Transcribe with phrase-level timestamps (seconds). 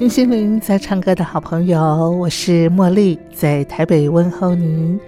[0.00, 1.78] 听心灵在唱歌的好朋友，
[2.12, 4.98] 我是茉莉，在台北问候您。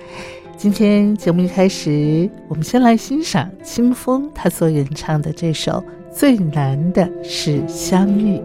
[0.55, 5.83] 今天节目一开始，我们先来欣赏清风他所演唱的这首
[6.15, 8.37] 《最难的是相遇》。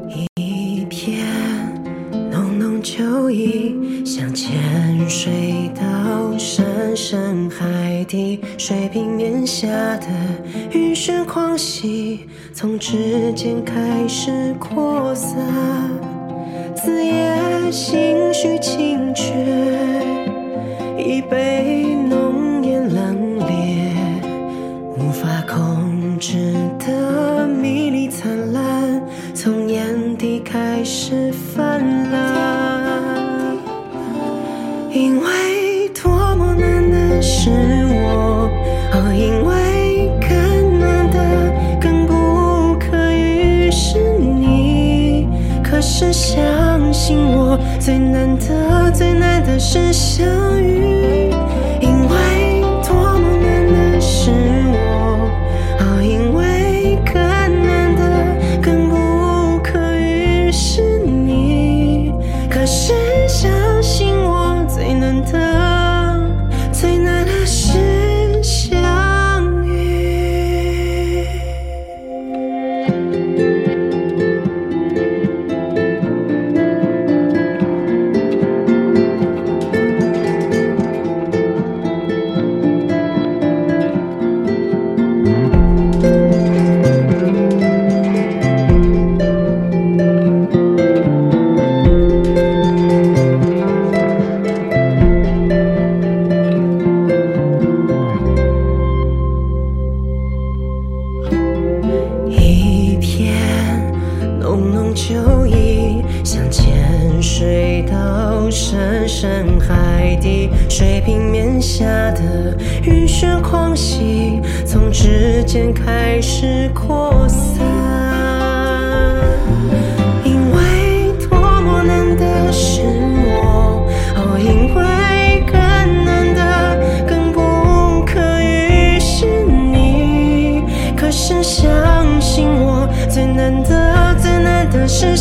[0.42, 1.28] 一片
[2.31, 4.58] 浓浓秋意，像潜
[5.09, 9.67] 水到深深海底，水平面下
[9.98, 10.08] 的
[10.72, 12.22] 雨雪狂喜，
[12.54, 15.36] 从指尖开始扩散。
[16.78, 19.33] 子夜心绪清绝，
[20.95, 21.97] 一杯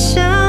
[0.06, 0.45] 想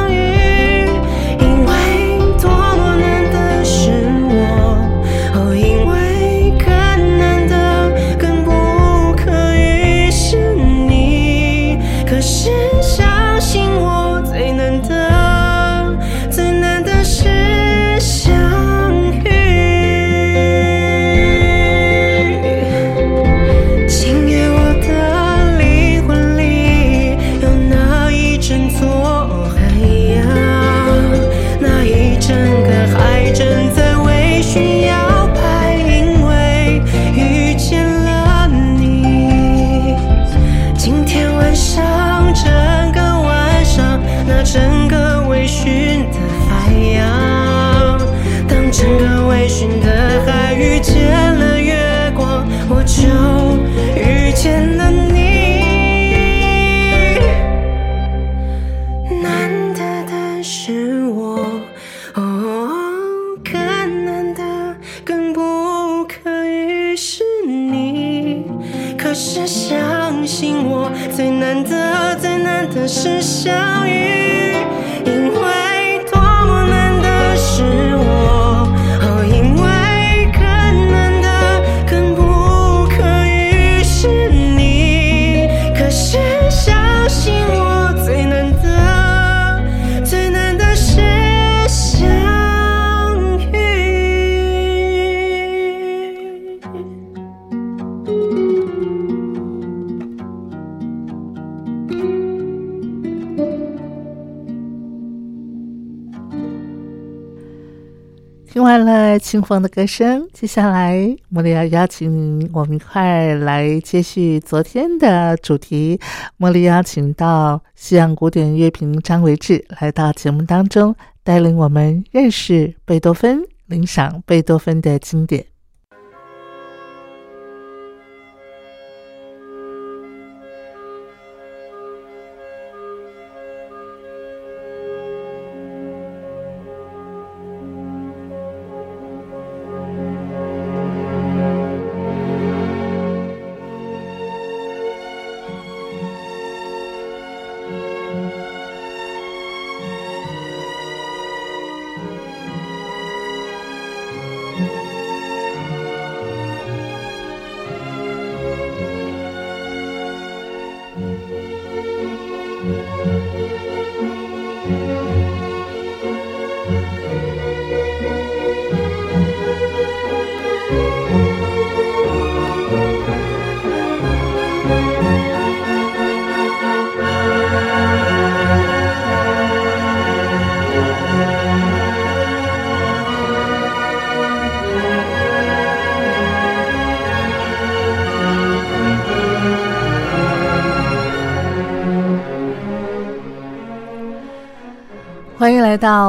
[109.28, 110.96] 清风的歌声，接下来
[111.34, 116.00] 茉莉要邀请，我们一块来接续昨天的主题。
[116.40, 120.96] 茉莉邀请到西洋古典乐评张维志来到节目当中，
[121.26, 125.46] 带领我们认识贝多芬，领赏贝多芬的经典。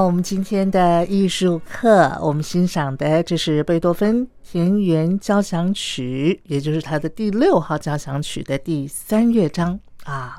[0.09, 2.19] 我们今天的艺术课。
[2.23, 10.39] 我们欣赏的这是贝多芬田园交响曲，也就是他的第六号交响曲的第三乐章啊。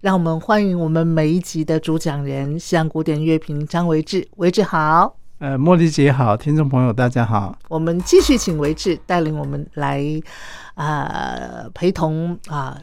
[0.00, 4.26] 让我们欢迎我们每一集的主讲人——西洋古典乐评张维志。
[4.38, 7.54] 维志好，呃，茉莉姐好，听众朋友大家好。
[7.68, 10.02] 我们继续请维志带领我们来
[10.72, 12.80] 啊，陪同啊。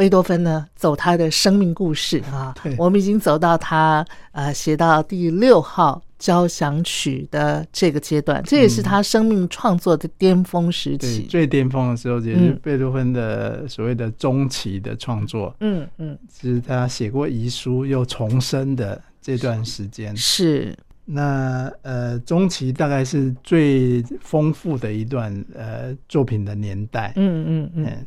[0.00, 4.02] 贝多芬呢，走他的生命故事啊，我们已经走到他
[4.32, 11.26] 呃写到第六号交响曲的这个阶段，这也是他生命创作的巅峰时期。
[11.28, 15.54] 最巅峰的时候，也是贝多芬的所谓的中期的创作。
[15.60, 20.16] 嗯嗯，是他写过遗书又重生的这段时间。
[20.16, 20.74] 是
[21.04, 27.12] 那呃，中期大概是最丰富的一段呃作品的年代。
[27.16, 28.06] 嗯嗯嗯，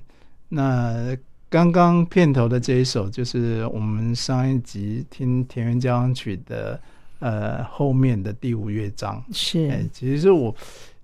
[0.50, 1.16] 那。
[1.54, 6.82] 刚刚片头的这一首，就是我们上一集听田园交响曲的
[7.20, 9.24] 呃后面的第五乐章。
[9.32, 10.56] 是，其实是我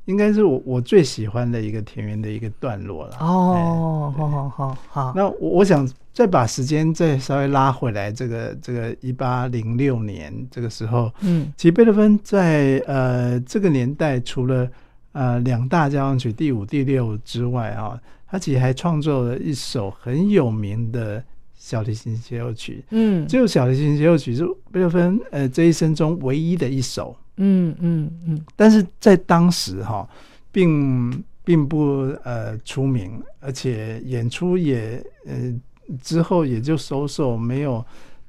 [0.05, 3.17] 应该是我我最喜欢的一个田园的一个段落了。
[3.19, 5.13] 哦，好好好好。
[5.15, 14.67] 那我我想再把时间再稍微拉回来，这个这个一八零六年这个时候，嗯，其实贝多芬在呃这个年代，除了
[15.11, 18.01] 呃两大交响曲第五、第六之外啊。
[18.29, 21.23] 他其实还创作了一首很有名的
[21.55, 30.07] 小提琴协奏曲，嗯，这首小提琴协奏曲是贝多芬呃这一生中唯一的一首，嗯嗯嗯，但是在当时哈，
[30.51, 35.53] 并并不呃出名，而且演出也呃
[36.01, 37.83] 之后也就收手，没有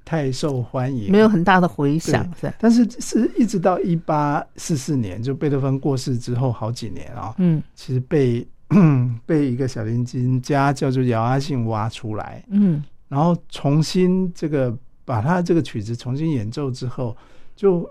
[0.04, 2.26] 太受欢迎，没有很大的回响，
[2.58, 8.46] 但是是一直到一八四四年，就贝多芬过世之后好几年啊，嗯，其实被。
[9.26, 17.16] 被一个小提琴家叫做姚阿信挖出来，嗯，然后重新这个把他这个曲子重新演奏之后，
[17.56, 17.88] 就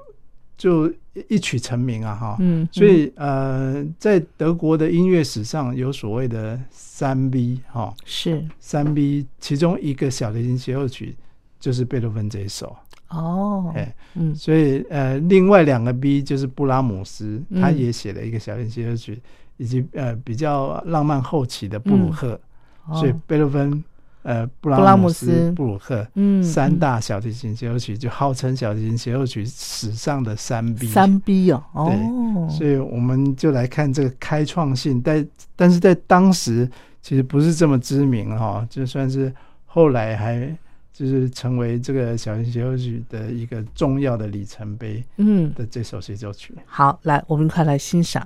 [0.58, 0.92] 就
[1.28, 8.46] 一曲成名啊，哈，嗯，所以呃，在德国的音乐史上有所谓的三 B 哈，是。
[8.60, 11.16] 三 B，其中一个小提琴协奏曲
[11.60, 12.76] 就是贝多芬这一首。
[13.10, 19.22] 哦，哎，嗯，所以呃，另外两个 B 就是布拉姆斯，他也写了一个小提琴协奏曲。
[19.60, 22.40] 以及呃比较浪漫后期的布鲁赫，
[22.94, 23.84] 所以贝多芬、
[24.24, 30.88] 呃布拉姆斯、布鲁赫，嗯，三大小提琴协奏曲就号称小提琴协奏曲史上的三 B。
[30.88, 36.70] 三 B 哦，对，所以我们就来看这个开创性，但但是在当时
[37.02, 39.34] 其实不是这么知名哈，就算是
[39.66, 40.58] 后来还
[40.94, 45.54] 就是成为这个小提琴协奏曲的一个重要的里程碑，嗯。
[45.54, 46.56] 的这首协奏曲。
[46.66, 48.26] 好，来我们快来欣赏。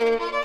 [0.00, 0.40] 好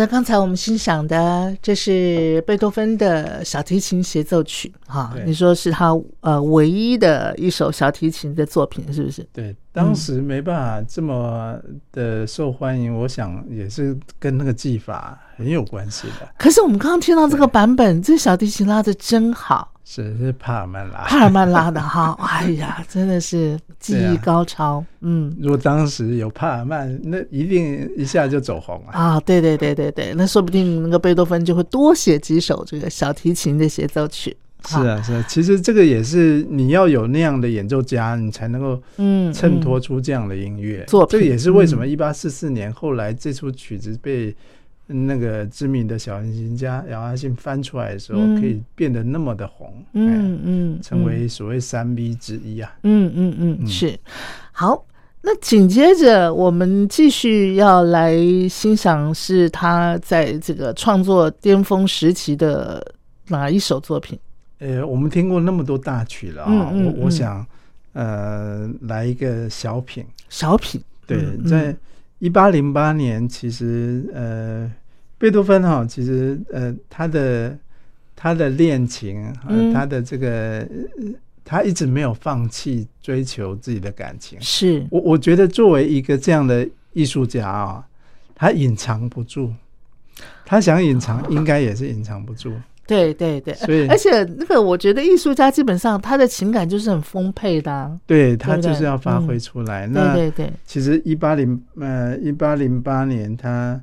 [0.00, 9.22] 的，刚才我们欣赏的这是贝多芬的小提琴协奏曲，哈，你说是他呃唯一的一首小提琴的作品，是不是？
[9.32, 11.60] 对，当时没办法这么
[11.92, 16.26] 的受欢迎，我想也是跟那个技法很有关系的。
[16.38, 19.70] 可是我们刚刚听到这个版本，这小提琴拉的真好。
[19.92, 25.36] 是是帕尔曼拉，帕尔曼拉的哈， 哎呀，真的是技艺高超，嗯。
[25.40, 29.18] 如果当时有帕尔曼，那一定一下就走红了啊！
[29.26, 34.36] 对对对对对，那说不定那个贝多芬就会多写几首这个小提琴的协奏曲。
[34.68, 40.84] 是啊是啊，其实这个也是你要有那样的演奏家，你才能够嗯衬托出这样的音乐。
[40.86, 44.32] 作这个也是为什么一八四四年后来这出曲子被。
[44.92, 53.96] 那个知名的小提琴家杨阿信翻出来的时候，可以变得那么的红，嗯嗯，成为所谓三 B 之一啊，嗯嗯嗯，是。
[54.50, 54.84] 好，
[55.22, 58.16] 那紧接着我们继续要来
[58.48, 62.84] 欣赏，是他在这个创作巅峰时期的
[63.28, 64.18] 哪一首作品？
[64.58, 67.46] 呃，我们听过那么多大曲了啊，我我想，
[67.92, 71.74] 呃，来一个小品，小品，对，在
[72.18, 74.68] 一八零八年，其实呃。
[75.20, 77.54] 贝多芬哈，其实呃，他的
[78.16, 79.30] 他的恋情，
[79.70, 80.66] 他的这个，
[81.44, 84.40] 他一直没有放弃追求自己的感情。
[84.40, 87.86] 是我我觉得作为一个这样的艺术家啊，
[88.34, 89.52] 他隐藏不住，
[90.46, 92.50] 他想隐藏，应该也是隐藏不住。
[92.86, 97.98] 对对对，所以而且那个，我觉得艺术家基本上他的情感就是很丰沛的。
[98.06, 99.86] 对他就是要发挥出来。
[99.86, 103.78] 那对对，其实一八零呃一八零八年他。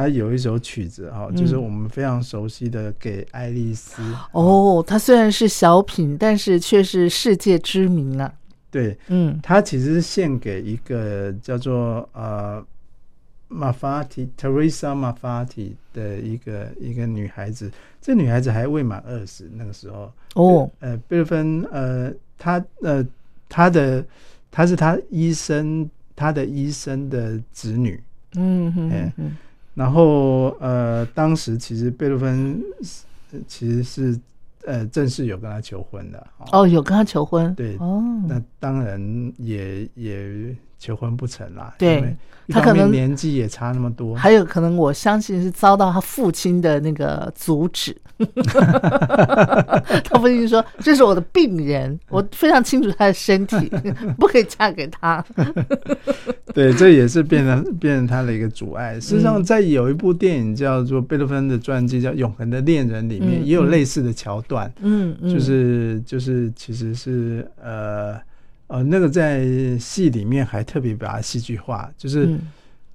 [0.00, 4.00] 他有一首曲子哈，就是我们非常熟悉的《给爱丽丝》。
[4.32, 8.32] 哦，它虽然是小品，但是却是世界知名啊。
[8.70, 12.64] 对，嗯，他其实是献给一个叫做呃
[13.48, 17.70] 马法提 Teresa 马法蒂的一个一个女孩子。
[18.00, 23.06] 这女孩子还未满二十，那个时候哦，呃，贝多芬呃，她呃，
[23.50, 24.02] 他的
[24.50, 28.02] 他是她医生，她的医生的子女。
[28.36, 29.36] 嗯嗯嗯。
[29.80, 32.62] 然后，呃，当时其实贝多芬
[33.48, 34.20] 其实是
[34.66, 42.14] 呃正式有跟他求婚的哦，有跟他求婚，对哦，那当然也也求婚不成啦，对，
[42.48, 47.96] 他可能年纪也差那么多，还有可能我相信是遭到他父亲的那个阻止，
[50.04, 53.56] 他父亲说：“这是我的病人，我非常清楚他的身体，
[54.18, 55.24] 不可以嫁给他。
[56.54, 58.94] ”对，这也是变成变成他的一个阻碍。
[59.00, 64.72] 事实上，在有一部电影叫做贝多芬的传记叫《永恒的恋人》里面，也有类似的桥段。
[64.80, 68.16] 嗯，就是就是其实是呃
[68.66, 69.46] 呃，那个在
[69.78, 72.36] 戏里面还特别把它戏剧化，就是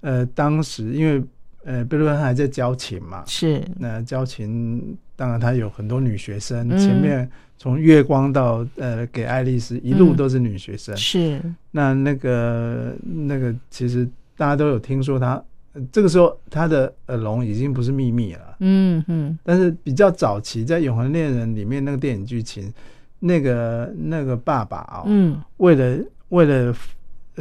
[0.02, 1.24] 呃，当时因为。
[1.68, 3.24] 呃，贝多芬还在教琴嘛？
[3.26, 3.60] 是。
[3.80, 6.70] 那教琴，当然他有很多女学生。
[6.78, 10.96] 前面从月光到呃，给爱丽丝，一路都是女学生。
[10.98, 11.42] 是。
[11.72, 15.44] 那那个那个，其实大家都有听说他，
[15.92, 18.56] 这个时候他的耳聋已经不是秘密了。
[18.60, 19.38] 嗯嗯。
[19.44, 22.72] 但是比较早期，在《永恒恋人》里面那个电影剧情，
[23.20, 25.98] 那个那个爸爸啊，嗯，为了
[26.30, 26.76] 为了。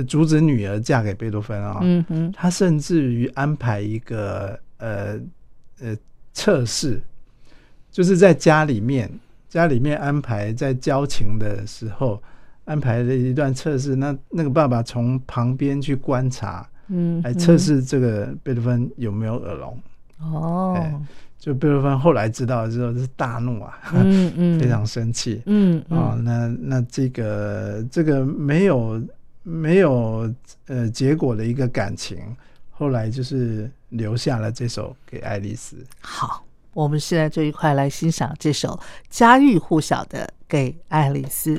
[0.09, 5.17] 阻止女儿嫁给贝多芬啊，嗯哼，他甚至于安排一个呃
[5.79, 5.97] 呃
[6.33, 7.01] 测试，
[7.95, 9.09] 就是在家里面
[9.49, 12.21] 家里面安排在交情的时候
[12.65, 19.79] 安排了一段测试，那那个爸爸从旁边去观察，嗯，来测试这个贝多芬有没有耳聋。
[20.19, 21.01] 哦，
[21.39, 29.01] 就贝多芬后来知道之后是大怒啊，嗯嗯， 非常生气，嗯啊，那那这个这个没有。
[29.47, 30.27] 没有
[30.69, 32.17] 呃结果的一个感情，
[32.71, 35.77] 后来就是留下了这首给爱丽丝。
[36.01, 36.43] 好，
[36.75, 41.57] 我们现在就一块来欣赏这首家喻户晓的《给爱丽丝》。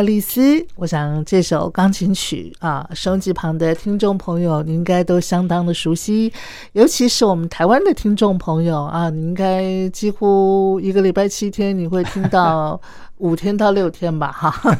[0.00, 6.32] 爱丽丝，我想这首钢琴曲啊，收音机旁的听众朋友，你应该都相当的熟悉，
[6.72, 12.80] 尤其是我们台湾的听众朋友啊，你应该几乎一个礼拜七天，你会听到
[13.18, 14.78] 五天到六天吧，哈，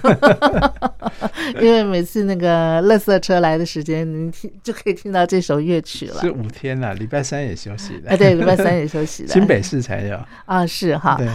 [1.61, 6.23] 因为每次那个垃圾车来的时间，你听就可以听到这首乐曲了。
[6.23, 8.09] 是五天了，礼拜三也休息了。
[8.13, 9.29] 哎，对，礼拜三也休息了。
[9.35, 11.17] 新北市才有啊，是哈。
[11.19, 11.29] 对，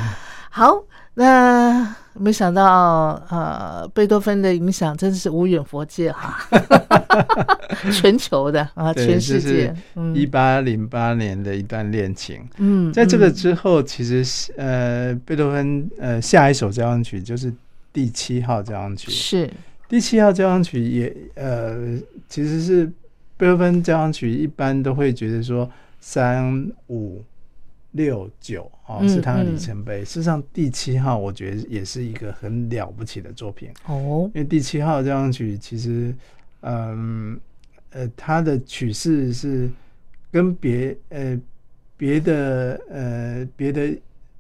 [0.50, 0.76] 好。
[1.18, 6.38] 那没想到，呃，贝多芬的影响真的是无远佛界哈，
[7.92, 9.76] 全球的啊，全世界。
[10.14, 17.54] 一八零八年的一段恋情，嗯，在这个之后，其实呃，贝多芬呃下一首交响曲就是
[17.92, 19.50] 第七号交响曲，是
[19.90, 21.98] 第七号交响曲也呃，
[22.30, 22.86] 其实是
[23.38, 27.22] 贝多芬交响曲一般都会觉得说三五。
[27.96, 30.04] 六九哦，是他的里程碑。
[30.04, 34.30] 事实上，第七号我觉得也是一个很了不起的作品哦。
[34.34, 36.14] 因为第七号交响曲其实，
[36.60, 37.40] 嗯
[37.92, 39.70] 呃，它的曲式是
[40.30, 41.40] 跟别呃
[41.96, 43.98] 别的呃别的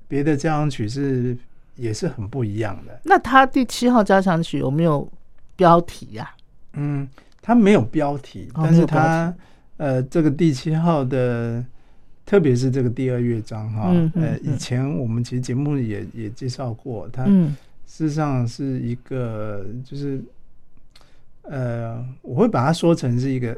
[0.09, 1.37] 别的交响曲是
[1.77, 2.99] 也是很不一样的。
[3.05, 5.09] 那它第七号交响曲有没有
[5.55, 6.29] 标题呀？
[6.73, 7.07] 嗯，
[7.41, 9.33] 它没有标题，但是它
[9.77, 11.63] 呃这个第七号的。
[12.25, 20.19] 特别是这个第二乐章哈，呃，以前我们其实节目也也介绍过，它事实上是一个，就是
[21.43, 23.55] 呃，我会把它说成是一个，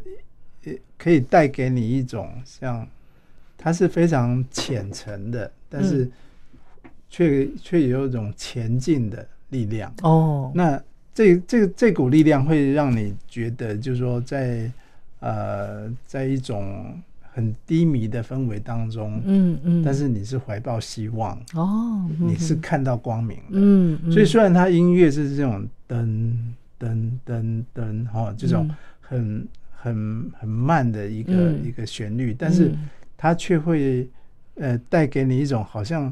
[0.98, 2.86] 可以带给你一种像，
[3.58, 6.10] 它是非常浅层的，但是
[7.10, 10.52] 却却有一种前进的力量哦。
[10.54, 10.78] 那
[11.14, 14.70] 这这这股力量会让你觉得，就是说，在
[15.22, 17.02] 呃，在一种。
[17.38, 26.34] 很低迷的氛围当中，嗯嗯，但是你是怀抱希望哦，你是看到光明的，嗯，所以虽然它音乐是这种噔
[26.80, 28.68] 噔噔噔哈，这种
[29.00, 32.72] 很很很慢的一个一个旋律，但是
[33.16, 34.10] 它却会
[34.56, 36.12] 呃带给你一种好像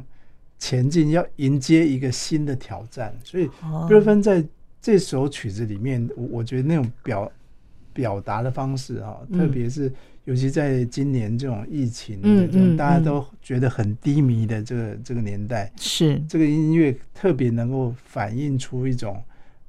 [0.59, 4.45] 前进要迎接一个新的挑战，所以贝多芬在
[4.79, 7.31] 这首曲子里面，我我觉得那种表
[7.93, 9.91] 表达的方式啊，特别是。
[10.25, 19.21] 尤其在今年这种疫情的这种大家都觉得很低迷的这个这个年代，是这个音乐特别能够反映出一种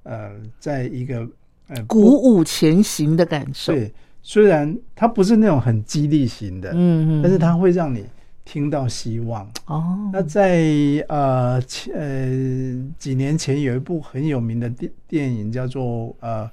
[0.02, 1.28] 呃，在一个
[1.68, 3.74] 呃鼓舞前行的感受。
[3.74, 3.92] 对，
[4.22, 8.06] 虽然它不是那种很激励型的，嗯嗯，但是它会让你
[8.42, 9.46] 听到希望。
[9.66, 10.64] 哦，那在
[11.08, 16.50] 呃呃几年前有一部很有名的电电影叫做呃，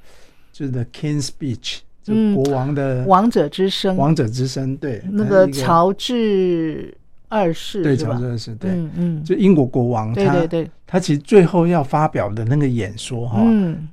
[0.52, 1.78] 就是《The King's Speech》。
[2.04, 6.94] 就国王的王者之声，王者之声，对，那个乔治
[7.30, 13.42] 二世，对，乔治二世，对，嗯嗯，就英国国王，对对对，他其实最后要发表的那个演说哈，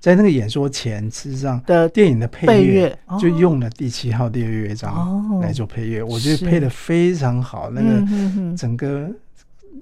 [0.01, 9.09] 在那个演说前，事实上的电影的配乐就用了第七号第二乐章来做配乐，我觉得配的非常好，那个整个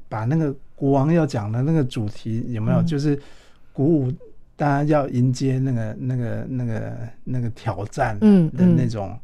[0.07, 3.19] 把那个国王要讲的那个主题有没有，就是
[3.73, 4.13] 鼓舞。
[4.59, 9.17] 大家要迎接那个、那个、那个、那个挑战的那种、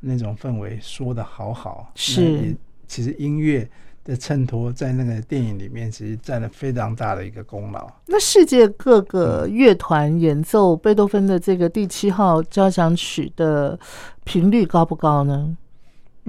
[0.00, 1.92] 那种氛围，说的好好。
[1.94, 2.52] 是，
[2.88, 3.70] 其实音乐
[4.02, 7.88] 的衬托在那个电影里面，其实占了非常大的一个功劳。
[8.06, 13.78] 那世界各个乐团演奏贝多芬的这个第七号交响曲的
[14.24, 15.56] 频率高不高呢？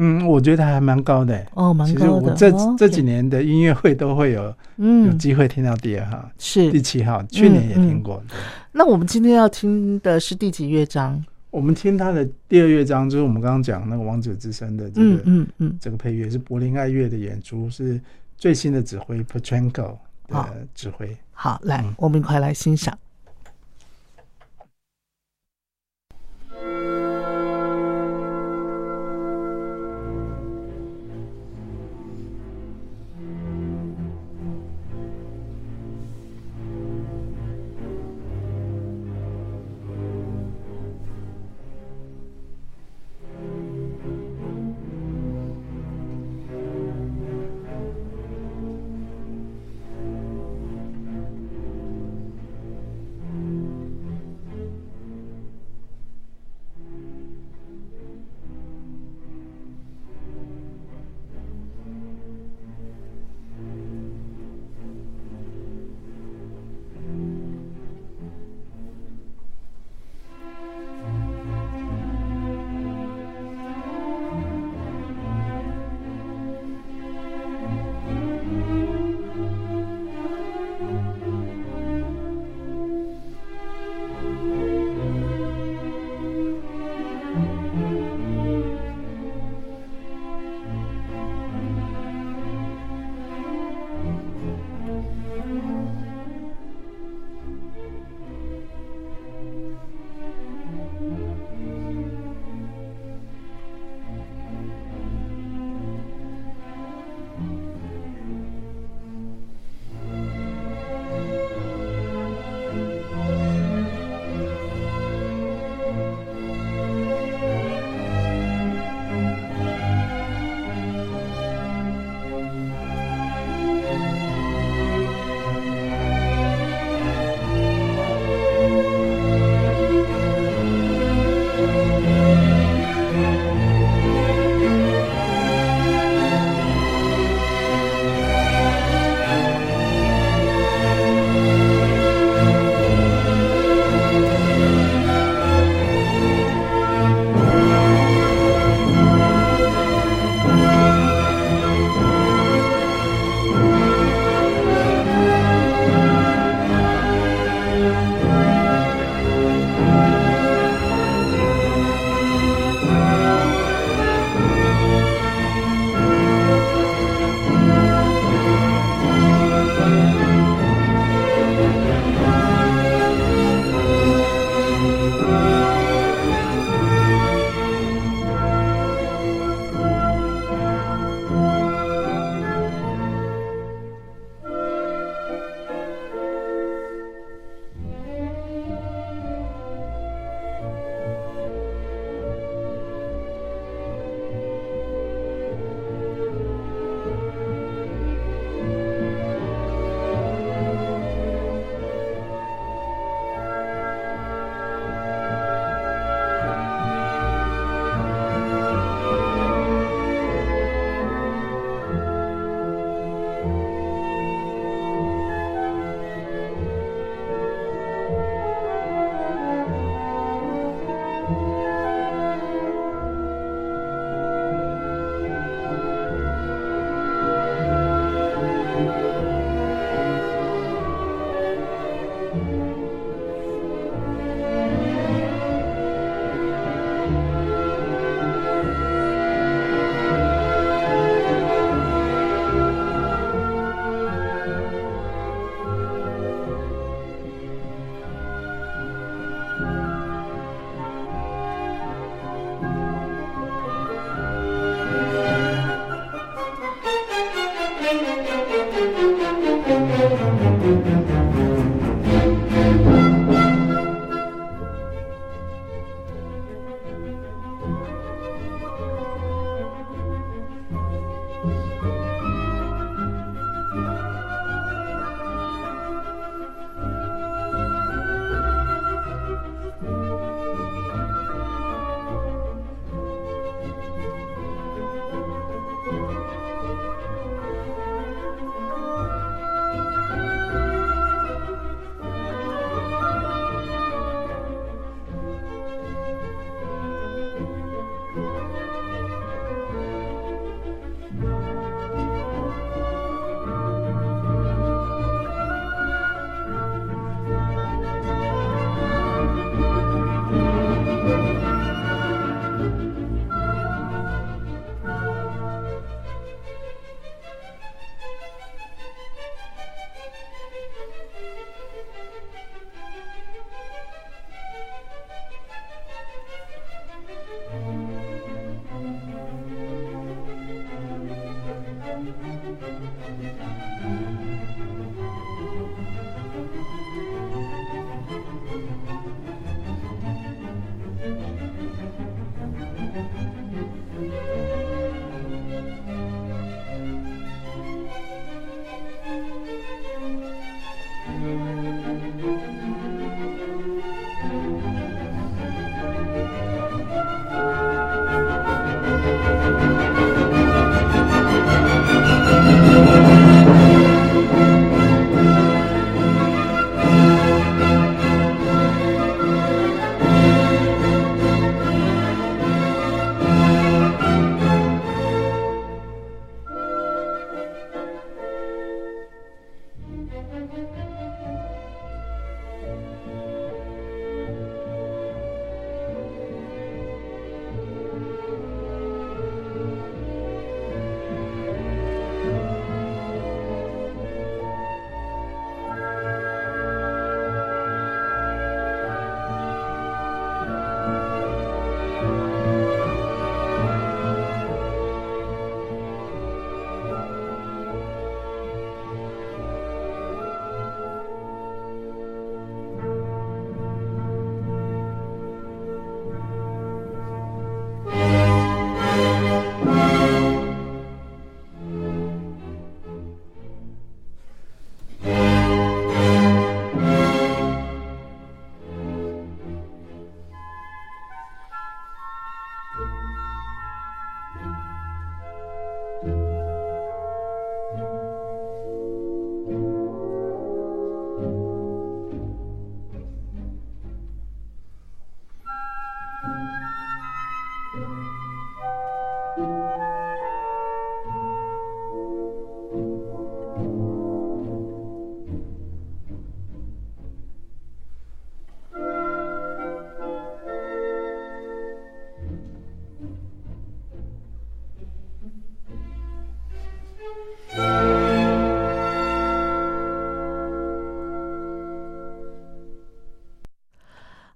[0.04, 2.00] 嗯，我觉得还蛮高的哦，蛮高的。
[2.00, 8.20] 其实我这这几年的音乐会都会有，嗯，有机会听到第二号，是第七号，去年也听过。
[8.72, 11.24] 那我们今天要听的是第几乐章？
[11.52, 18.02] 我们听他的第二乐章，就是我们刚刚讲那个《王者之声》的这个，嗯嗯，这个配乐是柏林爱乐的演出，是
[18.38, 21.16] 最新的指挥 Petrenko 的指挥。
[21.32, 22.98] 好，来，我们一块来欣赏。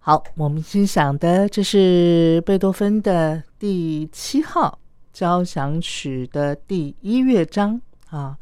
[0.07, 4.77] 好，我们欣赏的这是贝多芬的第七号
[5.11, 7.81] 交响曲的第一乐章
[8.11, 8.37] 啊。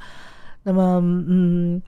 [0.64, 1.82] 那么，嗯，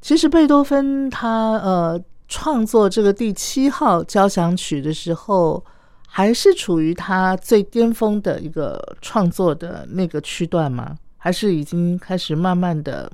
[0.00, 5.64] 其实贝多芬他呃创作这个第七号交响曲的时候，
[6.06, 10.96] 还是处于他最巅峰的一个创作的那个区段吗？
[11.16, 13.10] 还是已经开始慢慢的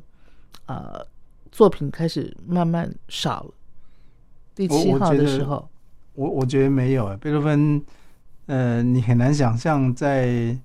[0.67, 1.03] 呃
[1.51, 3.55] 作品开始慢慢少了？
[4.55, 5.67] 第七号的时候。
[6.15, 7.83] 我我觉得没有，贝多芬，
[8.47, 10.57] 呃，你很难想象在，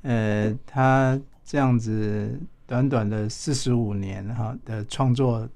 [0.00, 5.46] 呃，他这样子短短的四十五年哈的创作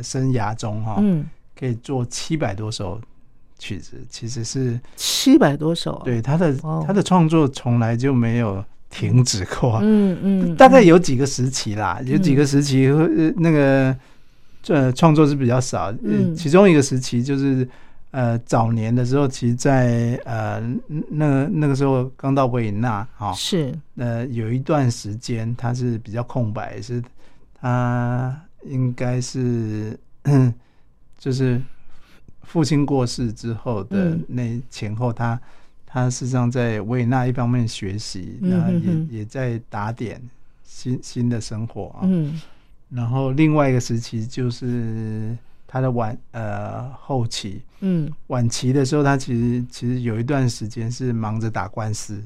[0.00, 1.28] 生涯中哈，嗯，
[1.58, 3.00] 可以做七百多首
[3.58, 6.54] 曲子，其实是七百多首，对他的
[6.86, 12.86] 他的创作从来就没有停止过，嗯嗯，大概有几个时期啦，有几个时期
[13.38, 13.96] 那个
[14.62, 17.68] 这创作是比较少，嗯，其中一个时期就是。
[18.12, 20.60] 呃，早年的时候，其实，在呃，
[21.10, 27.02] 那那个时候刚到维也纳，哈，是，呃，有一段时间他是比较空白，是，
[27.60, 28.34] 他
[28.64, 29.98] 应该是，
[31.18, 31.60] 就是
[32.42, 35.38] 父亲过世之后的那前后，他
[35.84, 40.22] 他事实上在维也纳一方面学习，那也也在打点
[40.64, 42.40] 新新的生活啊，嗯，
[42.88, 45.36] 然后另外一个时期就是。
[45.66, 52.22] 他的晚呃后期，嗯，晚期的时候，他其实其实有一段时间是忙着打官司，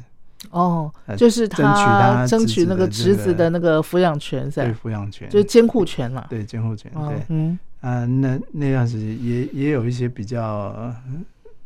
[0.51, 7.59] 哦，就是争取他争取那个侄子的那个抚养权，对抚养权，就是监护权嘛，对监护权，对，嗯。
[7.81, 10.95] 啊，那那段时间也也有一些比较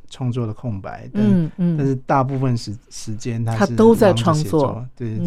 [0.09, 5.18] 创作的空白，嗯嗯，但是大部分时时间他是都在创作，对，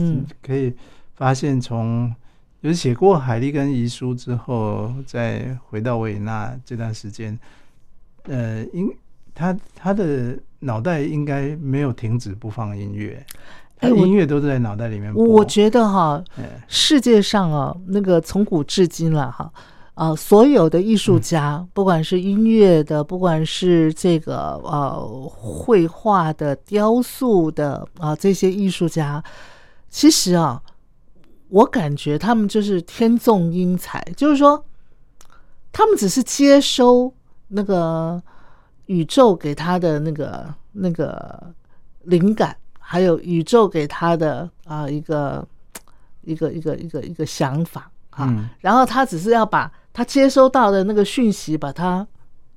[0.42, 0.74] 可以
[1.14, 2.16] 发现从。
[2.62, 7.38] 就是写过《海利根遗书》之后，再回到维也纳这段时间，
[8.24, 8.92] 呃，应
[9.36, 13.24] 他他的脑袋应该没有停止不放音乐，
[13.78, 15.14] 他音乐都是在脑袋里面。
[15.14, 16.24] 我觉得哈，
[16.68, 19.54] 世界上啊，那个从古至今了哈，
[19.94, 25.00] 啊，所有的艺术家，不管是音乐的，不管是这个呃
[25.30, 29.24] 绘画的、雕塑的啊，这些艺术家，
[29.92, 30.60] 其实啊。
[31.50, 34.66] 我感觉他们就是天纵英才，就是说，
[35.72, 37.14] 他们只是接收
[37.48, 38.22] 那个
[38.88, 41.54] 宇宙给他的那个那个
[42.04, 45.48] 灵感，还有宇宙给他的啊一个
[46.22, 52.06] 一个一个一个一个想法啊，然后他只是要把他接收到的那个讯息把它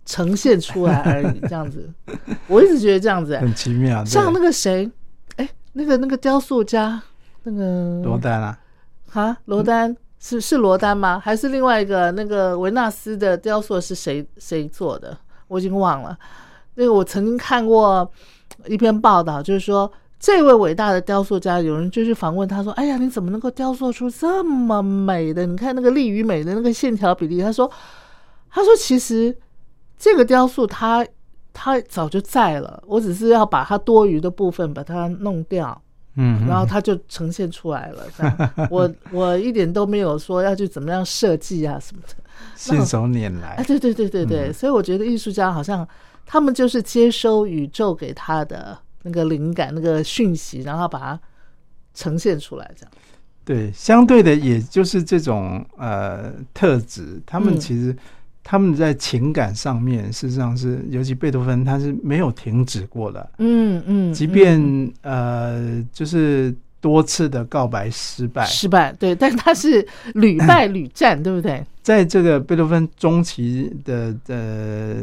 [0.04, 1.88] 呈现出来而已，这样子。
[2.48, 4.90] 我一直觉得这样子很奇妙，像那个谁，
[5.36, 7.00] 哎，那个那个雕塑家，
[7.44, 8.58] 那个罗丹啊。
[9.10, 11.18] 哈，罗丹是是罗丹吗？
[11.18, 15.16] 还是另外一个那个维纳斯的雕塑是谁谁做的？
[15.48, 16.16] 我已经忘了。
[16.76, 18.08] 那个我曾经看过
[18.66, 19.90] 一篇报道，就是说
[20.20, 25.44] 这位伟大的雕塑家，有人就是访问他说：“哎呀，你怎么能够雕塑出这么美的？
[25.44, 27.68] 你看那个力与美的那个线条比例。”他说
[28.48, 29.36] ：“他说其实
[29.98, 31.04] 这个雕塑它
[31.52, 35.82] 它早就在了，我只是要把它多余的部分把它弄掉。”
[36.22, 38.04] 嗯，然后它就呈现出来了。
[38.16, 42.14] 这样， 我我一点都没有说要去怎么样设计啊什么的，
[42.54, 43.54] 信手拈来。
[43.56, 45.86] 哎，对对对对对，所以我觉得艺术家好像
[46.26, 51.20] 他们就是接收宇宙给他的那个灵感、那个讯息，然后把它
[51.94, 52.92] 呈现出来，这样。
[53.44, 57.96] 对，相对的，也就是这种呃特质，他们其实。
[58.42, 63.30] 他们在情感上面，事实上是，尤其贝多芬，他是没有停止过的。
[63.38, 71.64] 嗯嗯，即便呃，就是多次的告白失败，失败对，但他是屡败屡战， 对不对？
[71.82, 74.96] 在这个贝多芬中期的呃，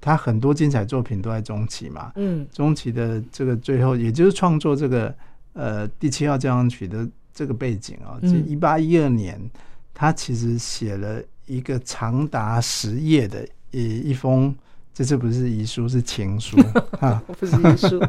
[0.00, 2.12] 他很多精彩作品都在中期嘛。
[2.14, 5.12] 嗯，中期的这个最后，也就是创作这个
[5.52, 9.38] 呃第七号交响曲的这个背景啊，就一八一二年，
[9.92, 11.20] 他其实写了。
[11.48, 14.54] 一个长达十页的一一封，
[14.98, 16.56] 这次不是遗书，是情书
[16.98, 18.02] 啊，不是遗书，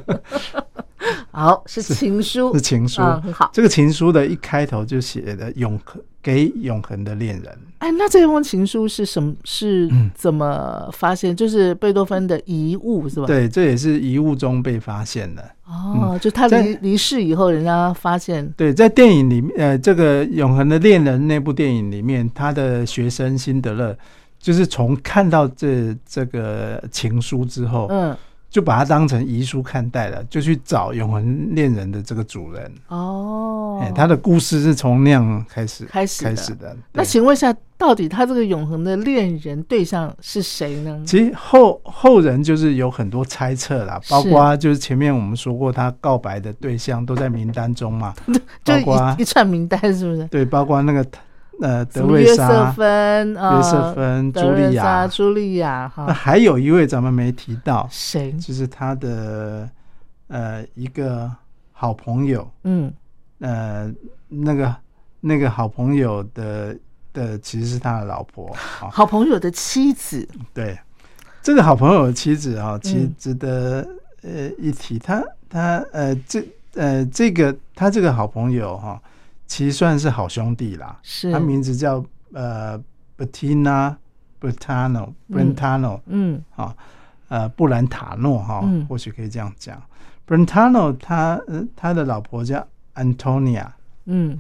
[1.30, 3.48] 好是情书，是情书，很好。
[3.54, 7.58] 这个情书的一开头就写的“永恒给永恒的恋人”。
[7.78, 9.36] 哎，那这封情书是什么？
[9.44, 11.36] 是怎么发现？
[11.36, 13.28] 就是贝多芬的遗物是吧？
[13.28, 15.48] 对，这也是遗物中被发现的。
[15.68, 18.52] 哦，就他离离世以后，人家发现。
[18.58, 23.96] 对，在电影里面，呃，这个《永恒的恋人》那部电影里面，他的学生辛德勒
[24.40, 28.16] 就是从看到这这个情书之后，嗯，
[28.50, 32.72] 就把它当成遗书看待了，就去找永恒恋人的这个主人。
[32.88, 36.76] 哦，哎，他的故事是从那样开始开始开始的。
[36.94, 41.04] 那请问一下，到底他这个永恒的恋人对象是谁呢？
[41.06, 48.14] 其实后后人就是有很多猜测啦，包括就是前面我们说过，他告白的对象都在名单中嘛，
[48.64, 50.26] 包括一串名单是不是？
[50.30, 51.06] 对，包括那个。
[51.62, 56.06] 呃，德瑞莎、约瑟芬、约瑟芬、茱莉亚、茱莉亚，哈。
[56.08, 58.32] 那还有一位咱们没提到，谁？
[58.34, 59.70] 就是他的
[60.30, 61.30] 呃一个
[61.74, 62.94] 好朋友，嗯，
[63.40, 63.92] 呃，
[64.30, 64.74] 那个
[65.20, 66.78] 那个好朋友的
[67.12, 68.56] 的其实是他的老婆，
[68.90, 70.26] 好朋友的妻子。
[70.54, 70.80] 对，
[71.42, 73.86] 这个好朋友的妻子啊，其实值得
[74.22, 74.98] 呃一提。
[74.98, 76.42] 他他呃这
[76.76, 79.02] 呃这个他这个好朋友哈。
[79.50, 81.32] 其实算是好兄弟啦，是。
[81.32, 82.80] 他名字叫呃
[83.18, 83.96] ，Bettina
[84.40, 86.78] Brentano，Brentano，嗯，好，
[87.30, 89.82] 呃，布兰塔诺哈，或许可以这样讲
[90.28, 93.66] ，Brentano 他呃他的老婆叫 Antonia，
[94.06, 94.40] 嗯，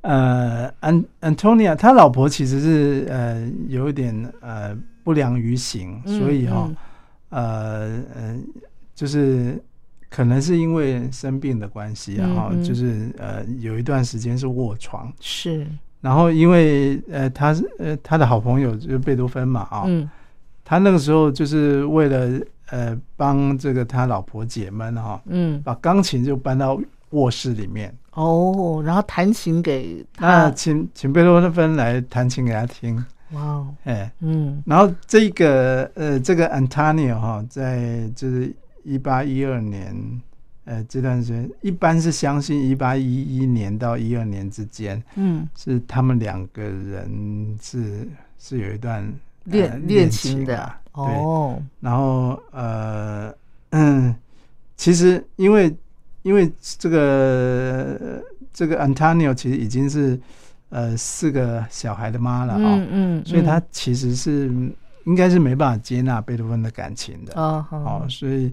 [0.00, 4.74] 呃，An Antonia 他老婆其实是呃有一点呃
[5.04, 6.70] 不良于行，所以哈，
[7.28, 8.38] 呃呃
[8.94, 9.62] 就是。
[10.10, 15.64] 可能是因为生病的关系啊，就是呃有一段时间是卧床，是。
[16.00, 19.86] 然后因为呃他是呃他的好朋友就是贝多芬嘛啊，
[20.64, 26.76] 他那个时候就是为了呃帮这个他老婆解闷哈，嗯，把钢琴就搬到
[27.10, 27.94] 卧室里面。
[28.14, 32.96] 哦，然后弹琴给那请请贝多芬来弹琴给他听，
[33.30, 34.10] 哇哦，哎。
[34.18, 38.52] 嗯，然后这个呃这个 Antonio 哈在就是。
[38.84, 40.20] 一八一二年，
[40.64, 48.08] 呃，这段时间一般是相信一八一一年到一二年之间，嗯，是他们两个人是
[48.38, 49.12] 是有一段
[49.44, 51.62] 恋恋情的哦。
[51.80, 53.34] 然后呃
[53.70, 54.14] 嗯，
[54.76, 55.74] 其实因为
[56.22, 58.22] 因为这个
[58.52, 60.18] 这个 Antonio 其实已经是
[60.70, 64.50] 呃四个小孩的妈了啊，嗯，所以他其实是。
[65.04, 68.52] 应该是没办法接纳贝多芬的感情的哦，哦，所以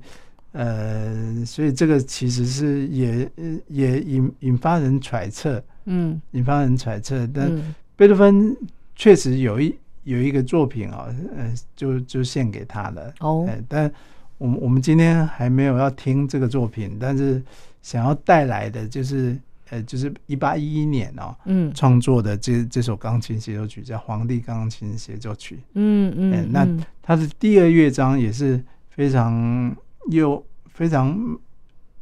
[0.51, 3.29] 呃，所以这个其实是也
[3.67, 7.27] 也引引发人揣测，嗯，引发人揣测。
[7.33, 7.51] 但
[7.95, 8.55] 贝多芬
[8.95, 13.47] 确实有一有一个作品啊，呃，就就献给他了哦。
[13.67, 13.91] 但
[14.37, 17.41] 我们我们今天还没有要听这个作品，但是
[17.81, 19.37] 想要带来的就是。
[19.69, 26.65] 呃，就是一八一一年哦，嗯，创作的这这首钢琴协奏曲叫《皇帝钢琴协奏曲》，嗯嗯，那
[27.01, 29.75] 它的第二乐章也是非常
[30.09, 31.37] 又非常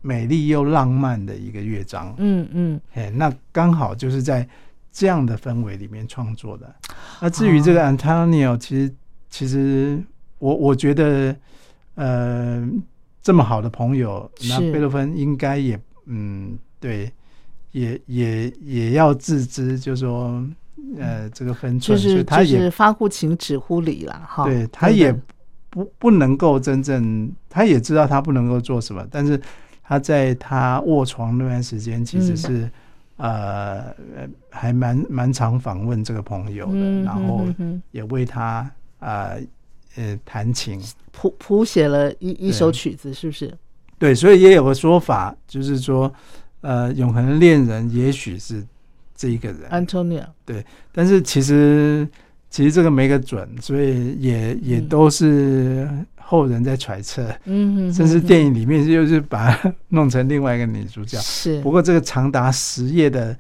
[0.01, 4.47] 美丽又浪漫的一个乐章，嗯嗯，哎，那刚好就是在
[4.91, 6.76] 这样的氛围里面创作的。
[7.20, 8.95] 那至于这个 Antonio，其实
[9.30, 9.99] 其实
[10.38, 11.36] 我我觉得，
[11.95, 12.70] 呃，
[13.24, 17.11] 这么好的朋友，那贝多芬应该也嗯对。
[17.76, 20.41] 也也也要自知，就说，
[20.97, 24.45] 呃，这个分寸，就是他也发乎情，止乎礼了，哈。
[24.45, 25.13] 对他也
[25.69, 29.38] 不不能够真正，他也知道他不能够做什么，但是
[29.84, 32.71] 他在他卧床那段时间，其实是
[33.17, 33.93] 呃，
[34.49, 37.45] 还蛮蛮常访问这个朋友的，然后
[37.91, 39.32] 也为他啊
[39.97, 43.53] 呃弹琴谱谱写了一一首曲子，是不是？
[43.99, 46.09] 对，所以也有个说法，就是说。
[46.62, 48.64] 呃，永恒的恋人也许是
[49.16, 50.26] 这一个人，Antonia。
[50.45, 52.08] 对，但是其实
[52.49, 57.34] 其实这个没个准，所以也也都是后人在揣测。
[57.45, 61.18] 嗯，甚至电影里面就是把它弄成另外一个女主角。
[61.20, 63.38] 是，不过这个长达十页的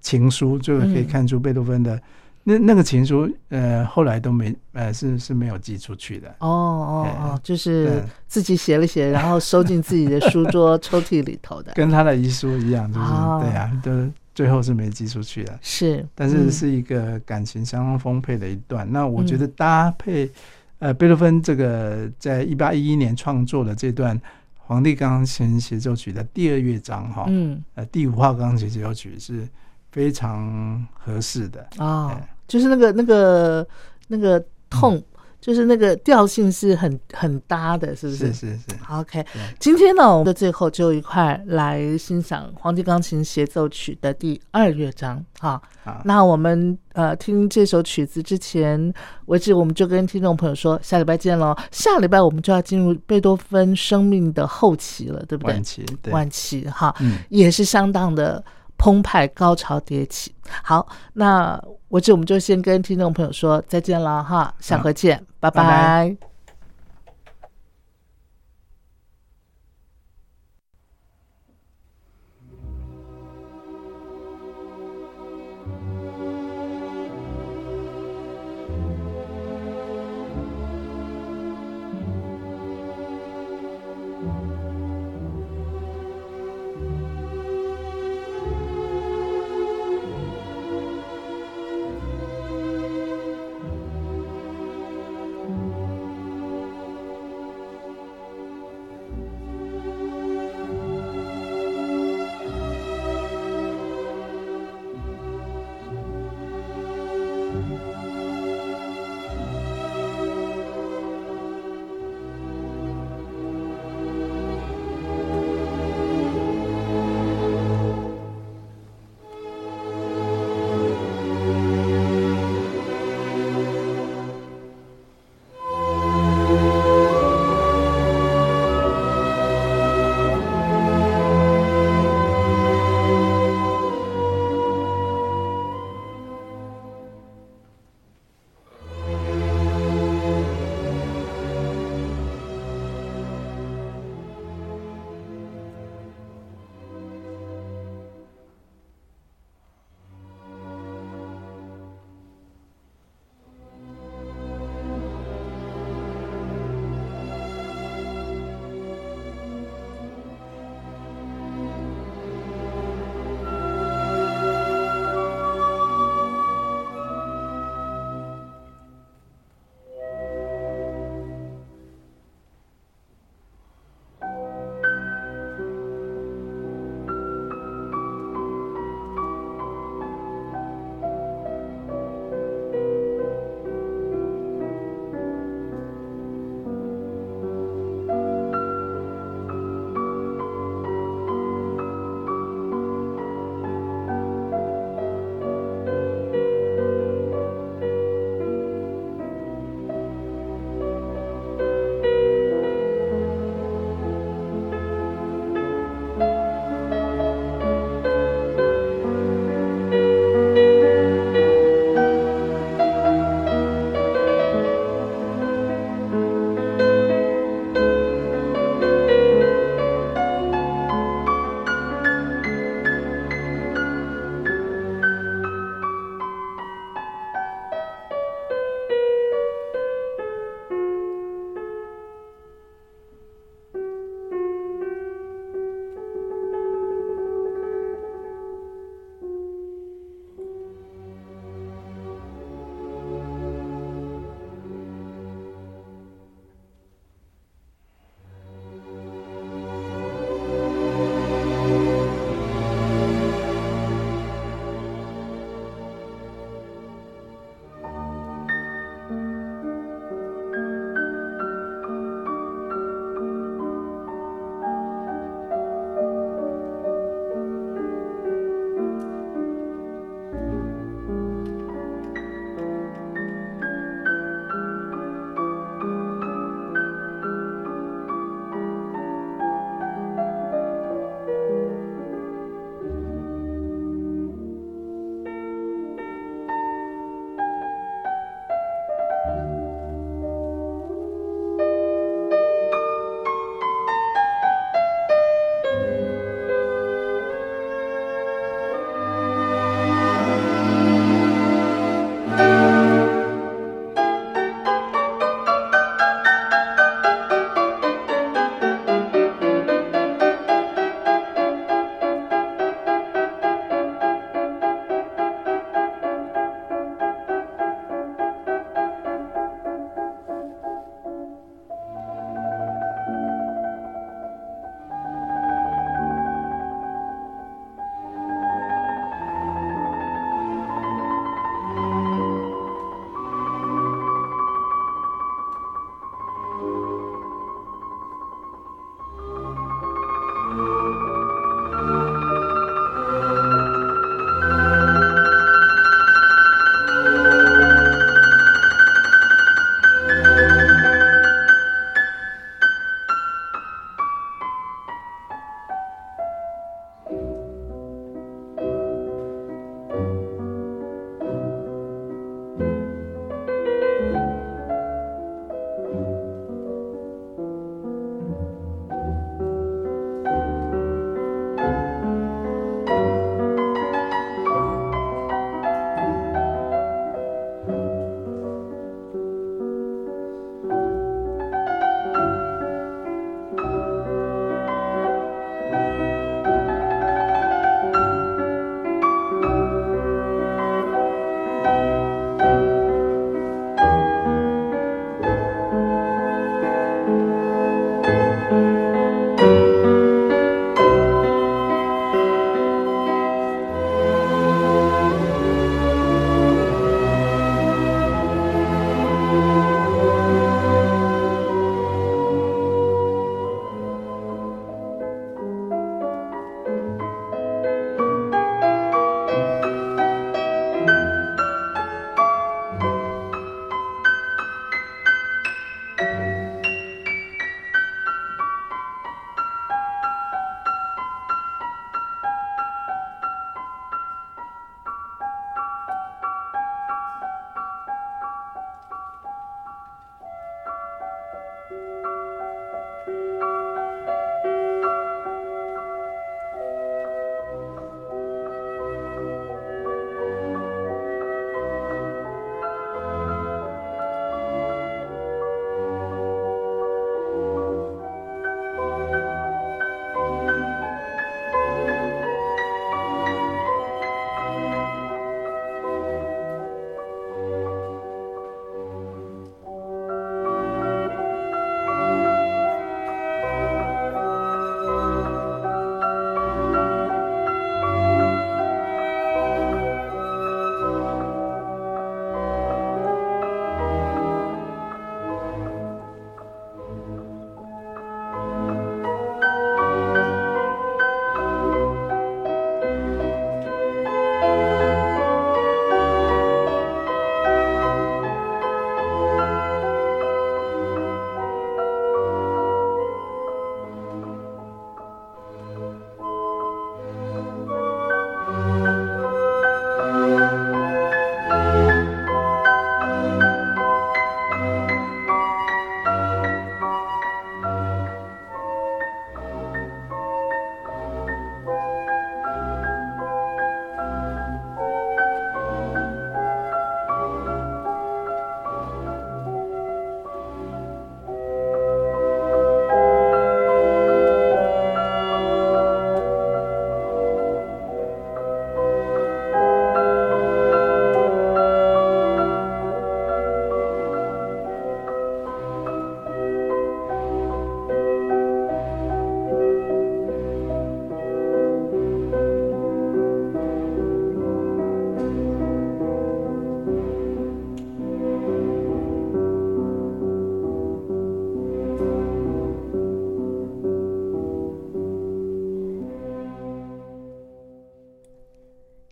[0.00, 2.00] 情书，就可以看出贝多芬的。
[2.48, 6.28] 那那个情书，呃，后来都没，呃，是是没有寄出去的。
[6.38, 11.72] 哦哦哦，就是自己写了写， 然后收进自己的书桌抽屉里头的。
[11.74, 13.06] 跟他的遗书一样，就是
[13.40, 13.90] 对呀，都
[14.32, 15.58] 最后是没寄出去的。
[15.60, 18.86] 是，但是是一个感情相当丰沛的一段。
[18.92, 20.30] 那我觉得搭配，
[20.78, 24.20] 呃，贝多芬这个在一八一一年创作的这段
[24.56, 29.48] 皇帝钢琴协奏曲的第二乐章，哈，嗯，呃，第五号钢琴协奏曲是
[29.90, 32.16] 非常合适的啊。
[32.46, 33.66] 就是那个那个
[34.08, 35.02] 那个痛，
[35.40, 38.26] 就是那个调性是很很搭的，是不是？
[38.26, 38.64] 是是是。
[38.90, 39.24] OK，
[39.58, 45.24] 今天呢，我们的最后就一块来欣赏《皇帝钢琴协奏曲》的第二乐章。
[45.38, 45.60] 好，
[46.04, 48.92] 那我们呃听这首曲子之前
[49.26, 51.56] 为止，我们就跟听众朋友说，下礼拜见喽。
[51.70, 55.54] 下礼拜我们就要进入贝多芬生命的后期了，对不对？
[55.54, 56.94] 晚期，晚期哈，
[57.28, 58.44] 也是相当的。
[58.78, 66.35] 澎湃高潮迭起，好，那我这我们就先跟听众朋友说再见了哈，下回见，拜拜。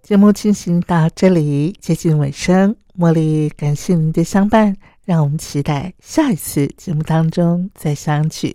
[0.05, 4.77] 节目进行到这里接近尾声，茉莉感谢您的相伴，
[5.07, 8.55] 让我们期待下一次节目当中再相聚。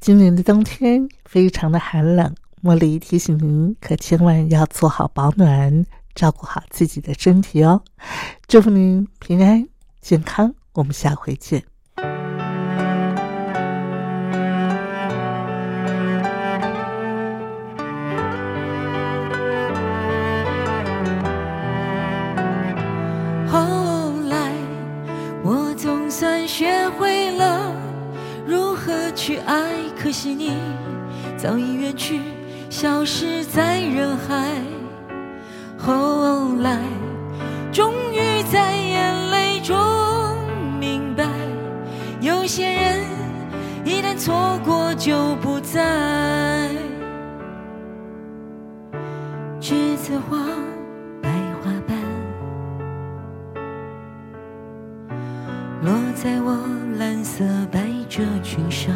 [0.00, 7.82] 今年的冬天非常的寒冷，茉莉提醒您可千万要做好保暖，照顾好自己的身体哦。
[8.46, 9.66] 祝福您平安
[10.02, 11.71] 健康，我们下回见。
[30.12, 30.52] 可惜你
[31.38, 32.20] 早已远去，
[32.68, 34.60] 消失在人海。
[35.78, 36.82] 后来，
[37.72, 39.74] 终于在眼泪中
[40.78, 41.26] 明白，
[42.20, 43.00] 有些人
[43.86, 45.80] 一旦错过就不再。
[49.62, 50.36] 栀子花，
[51.22, 51.30] 白
[51.62, 51.96] 花瓣，
[55.80, 56.58] 落在我
[56.98, 58.94] 蓝色百褶裙上。